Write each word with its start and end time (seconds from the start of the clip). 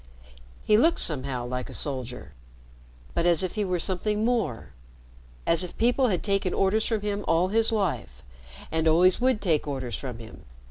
He 0.63 0.77
looked, 0.77 0.99
somehow, 0.99 1.45
like 1.45 1.69
a 1.69 1.75
soldier, 1.75 2.33
but 3.13 3.27
as 3.27 3.43
if 3.43 3.53
he 3.53 3.63
were 3.63 3.79
something 3.79 4.25
more 4.25 4.71
as 5.45 5.63
if 5.63 5.77
people 5.77 6.07
had 6.07 6.23
taken 6.23 6.55
orders 6.55 6.87
from 6.87 7.01
him 7.01 7.23
all 7.27 7.49
his 7.49 7.71
life, 7.71 8.23
and 8.71 8.87
always 8.87 9.21
would 9.21 9.41
take 9.41 9.67
orders 9.67 9.95
from 9.95 10.17
him. 10.17 10.45